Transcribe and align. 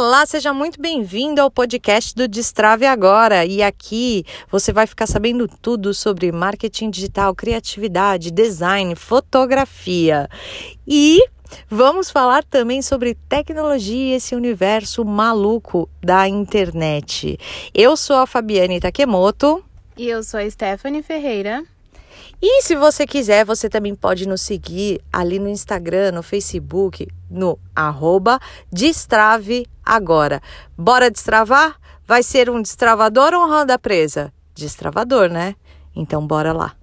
Olá, 0.00 0.24
seja 0.24 0.54
muito 0.54 0.80
bem-vindo 0.80 1.40
ao 1.40 1.50
podcast 1.50 2.14
do 2.14 2.28
Destrave 2.28 2.86
Agora. 2.86 3.44
E 3.44 3.60
aqui 3.60 4.24
você 4.48 4.72
vai 4.72 4.86
ficar 4.86 5.08
sabendo 5.08 5.48
tudo 5.48 5.92
sobre 5.92 6.30
marketing 6.30 6.88
digital, 6.88 7.34
criatividade, 7.34 8.30
design, 8.30 8.94
fotografia. 8.94 10.28
E 10.86 11.20
vamos 11.68 12.12
falar 12.12 12.44
também 12.44 12.80
sobre 12.80 13.16
tecnologia, 13.28 14.14
esse 14.14 14.36
universo 14.36 15.04
maluco 15.04 15.90
da 16.00 16.28
internet. 16.28 17.36
Eu 17.74 17.96
sou 17.96 18.18
a 18.18 18.26
Fabiane 18.26 18.78
Takemoto. 18.78 19.64
E 19.96 20.08
eu 20.08 20.22
sou 20.22 20.38
a 20.38 20.48
Stephanie 20.48 21.02
Ferreira. 21.02 21.64
E 22.40 22.62
se 22.62 22.76
você 22.76 23.04
quiser, 23.04 23.44
você 23.44 23.68
também 23.68 23.96
pode 23.96 24.28
nos 24.28 24.42
seguir 24.42 25.00
ali 25.12 25.40
no 25.40 25.48
Instagram, 25.48 26.12
no 26.12 26.22
Facebook, 26.22 27.08
no 27.28 27.58
arroba 27.74 28.38
Destrave 28.72 29.66
Agora. 29.88 30.42
Bora 30.76 31.10
destravar? 31.10 31.76
Vai 32.06 32.22
ser 32.22 32.50
um 32.50 32.60
destravador 32.60 33.32
ou 33.32 33.46
um 33.46 33.48
roda 33.48 33.78
presa? 33.78 34.30
Destravador, 34.54 35.30
né? 35.30 35.56
Então 35.96 36.26
bora 36.26 36.52
lá. 36.52 36.74